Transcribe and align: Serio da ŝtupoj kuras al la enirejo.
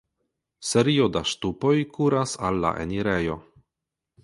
Serio 0.69 1.09
da 1.17 1.21
ŝtupoj 1.33 1.75
kuras 1.99 2.35
al 2.49 2.59
la 2.65 2.75
enirejo. 2.87 3.39